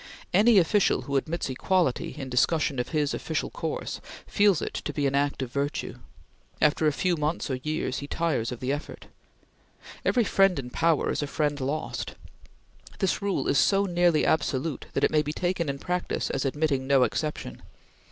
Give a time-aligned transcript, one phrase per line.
[0.33, 5.05] Any official who admits equality in discussion of his official course, feels it to be
[5.05, 5.99] an act of virtue;
[6.59, 9.05] after a few months or years he tires of the effort.
[10.03, 12.15] Every friend in power is a friend lost.
[12.97, 16.87] This rule is so nearly absolute that it may be taken in practice as admitting
[16.87, 17.61] no exception.